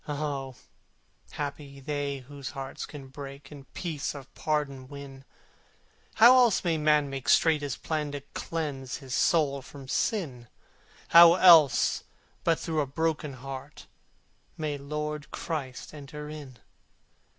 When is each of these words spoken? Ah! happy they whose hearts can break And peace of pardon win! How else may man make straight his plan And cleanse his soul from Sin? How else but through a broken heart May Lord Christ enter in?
Ah! 0.07 0.53
happy 1.29 1.79
they 1.79 2.21
whose 2.27 2.49
hearts 2.49 2.87
can 2.87 3.09
break 3.09 3.51
And 3.51 3.71
peace 3.75 4.15
of 4.15 4.33
pardon 4.33 4.87
win! 4.87 5.25
How 6.15 6.33
else 6.37 6.63
may 6.63 6.79
man 6.79 7.07
make 7.07 7.29
straight 7.29 7.61
his 7.61 7.77
plan 7.77 8.11
And 8.15 8.23
cleanse 8.33 8.97
his 8.97 9.13
soul 9.13 9.61
from 9.61 9.87
Sin? 9.87 10.47
How 11.09 11.35
else 11.35 12.03
but 12.43 12.59
through 12.59 12.81
a 12.81 12.87
broken 12.87 13.33
heart 13.33 13.85
May 14.57 14.75
Lord 14.79 15.29
Christ 15.29 15.93
enter 15.93 16.27
in? 16.29 16.57